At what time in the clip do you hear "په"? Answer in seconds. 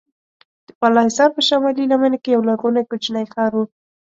1.35-1.41